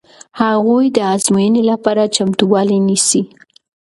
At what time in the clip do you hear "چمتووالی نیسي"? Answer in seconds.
2.15-3.21